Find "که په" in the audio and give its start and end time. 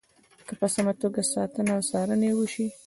0.47-0.67